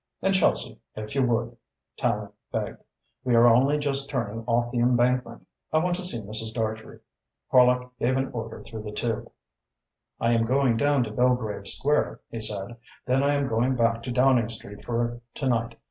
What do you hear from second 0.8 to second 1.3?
if you